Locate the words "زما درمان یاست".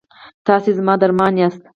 0.77-1.61